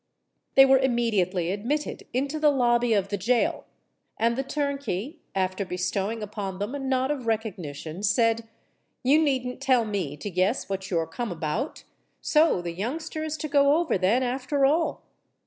They 0.55 0.65
were 0.65 0.79
immediately 0.79 1.51
admitted 1.51 2.07
into 2.11 2.39
the 2.39 2.49
lobby 2.49 2.93
of 2.93 3.09
the 3.09 3.19
gaol; 3.19 3.65
and 4.17 4.35
the 4.35 4.41
turnkey, 4.41 5.19
after 5.35 5.63
bestowing 5.63 6.23
upon 6.23 6.57
them 6.57 6.73
a 6.73 6.79
nod 6.79 7.11
of 7.11 7.27
recognition, 7.27 8.01
said, 8.01 8.49
"You 9.03 9.19
needn't 9.21 9.61
tell 9.61 9.85
me 9.85 10.17
to 10.17 10.31
guess 10.31 10.67
what 10.67 10.89
you're 10.89 11.05
come 11.05 11.31
about. 11.31 11.83
So 12.19 12.63
the 12.63 12.71
youngster 12.73 13.23
is 13.23 13.37
to 13.37 13.47
go 13.47 13.75
over, 13.75 13.95
then—after 13.95 14.65
all?" 14.65 15.03